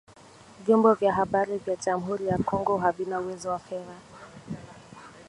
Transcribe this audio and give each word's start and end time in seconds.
Vyombo 0.65 0.93
vya 0.93 1.13
habari 1.13 1.57
vya 1.57 1.75
jamhuri 1.75 2.27
ya 2.27 2.37
kongo 2.37 2.77
havina 2.77 3.19
uwezo 3.19 3.49
wa 3.49 3.59
fedha 3.59 3.95